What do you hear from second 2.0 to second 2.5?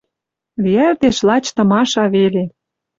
веле...